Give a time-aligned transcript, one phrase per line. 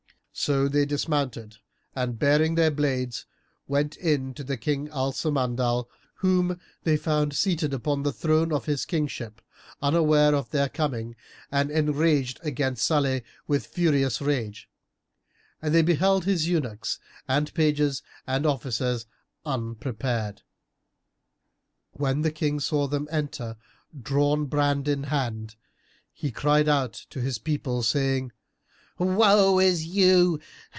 [0.33, 1.57] So they dismounted
[1.95, 3.27] and baring their blades,
[3.67, 8.65] went in to the King Al Samandal, whom they found seated upon the throne of
[8.65, 9.41] his Kingship,
[9.83, 11.15] unaware of their coming
[11.51, 14.67] and enraged against Salih with furious rage;
[15.61, 16.97] and they beheld his eunuchs
[17.27, 19.05] and pages and officers
[19.45, 20.41] unprepared.
[21.91, 23.57] When the King saw them enter,
[24.01, 25.55] drawn brand in hand,
[26.13, 28.31] he cried out to his people, saying
[28.97, 30.39] "Woe to you!